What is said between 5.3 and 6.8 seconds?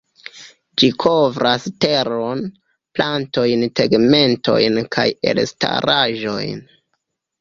elstaraĵojn.